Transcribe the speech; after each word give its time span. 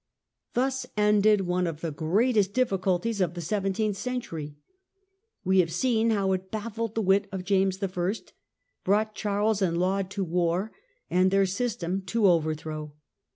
Thus 0.55 0.87
ended 0.97 1.41
one 1.41 1.67
of 1.67 1.81
the 1.81 1.91
greatest 1.91 2.53
difficulties 2.55 3.21
of 3.21 3.35
the 3.35 3.39
seventeenth 3.41 3.97
century. 3.97 4.55
We 5.43 5.59
have 5.59 5.71
seen 5.71 6.09
how 6.09 6.31
it 6.31 6.49
baffled 6.49 6.95
the 6.95 7.03
wit 7.03 7.27
of 7.31 7.43
James 7.45 7.77
I., 7.83 8.13
brought 8.83 9.13
Charles 9.13 9.61
and 9.61 9.77
Laud 9.77 10.09
to 10.09 10.23
war, 10.23 10.71
and 11.11 11.29
their 11.29 11.45
system 11.45 12.01
to 12.07 12.25
overthrow. 12.25 12.95